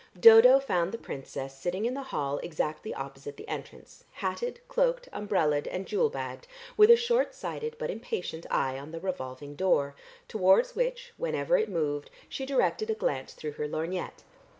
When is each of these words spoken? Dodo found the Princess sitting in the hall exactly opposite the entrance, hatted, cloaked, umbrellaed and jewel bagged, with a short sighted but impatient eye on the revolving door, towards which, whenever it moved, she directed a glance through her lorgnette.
Dodo 0.19 0.59
found 0.59 0.91
the 0.91 0.97
Princess 0.97 1.53
sitting 1.55 1.85
in 1.85 1.93
the 1.93 2.01
hall 2.09 2.39
exactly 2.39 2.91
opposite 2.91 3.37
the 3.37 3.47
entrance, 3.47 4.03
hatted, 4.13 4.59
cloaked, 4.67 5.07
umbrellaed 5.13 5.67
and 5.67 5.85
jewel 5.85 6.09
bagged, 6.09 6.47
with 6.75 6.89
a 6.89 6.95
short 6.95 7.35
sighted 7.35 7.75
but 7.77 7.91
impatient 7.91 8.47
eye 8.49 8.79
on 8.79 8.89
the 8.89 8.99
revolving 8.99 9.53
door, 9.53 9.93
towards 10.27 10.75
which, 10.75 11.13
whenever 11.17 11.55
it 11.55 11.69
moved, 11.69 12.09
she 12.27 12.47
directed 12.47 12.89
a 12.89 12.95
glance 12.95 13.33
through 13.33 13.51
her 13.51 13.67
lorgnette. 13.67 14.23